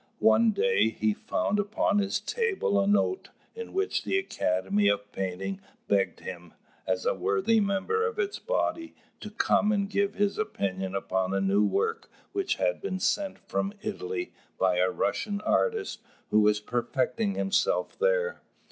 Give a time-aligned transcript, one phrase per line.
[0.17, 5.61] One day he found upon his table a note, in which the Academy of Painting
[5.87, 6.55] begged him,
[6.87, 11.39] as a worthy member of its body, to come and give his opinion upon a
[11.39, 17.35] new work which had been sent from Italy by a Russian artist who was perfecting
[17.35, 18.41] himself there.